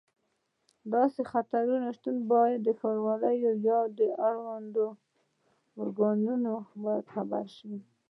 [0.83, 3.35] د داسې خطرونو شتون باید ښاروالۍ
[3.67, 3.77] یا
[4.27, 4.85] اړوندو
[5.81, 7.73] ارګانونو ته خبر شي.